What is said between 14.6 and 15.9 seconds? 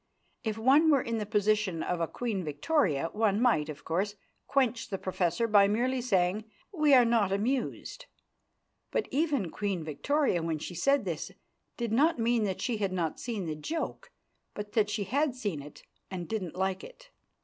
that she had seen it